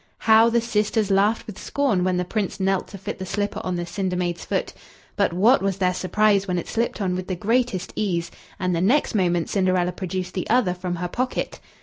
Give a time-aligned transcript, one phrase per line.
[0.17, 3.75] How the sisters laughed with scorn when the Prince knelt to fit the slipper on
[3.75, 4.73] the cinder maid's foot;
[5.15, 8.81] but what was their surprise when it slipped on with the greatest ease, and the
[8.81, 11.59] next moment Cinderella produced the other from her pocket.